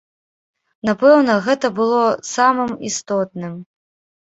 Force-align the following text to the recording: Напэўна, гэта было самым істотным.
Напэўна, 0.89 1.35
гэта 1.49 1.71
было 1.81 2.01
самым 2.33 2.75
істотным. 2.91 3.57